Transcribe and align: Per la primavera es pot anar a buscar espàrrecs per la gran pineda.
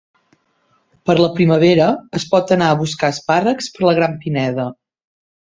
Per 1.09 1.15
la 1.19 1.27
primavera 1.35 1.89
es 2.21 2.25
pot 2.31 2.55
anar 2.57 2.71
a 2.71 2.79
buscar 2.81 3.11
espàrrecs 3.17 3.69
per 3.77 3.87
la 3.87 3.95
gran 4.01 4.19
pineda. 4.27 4.69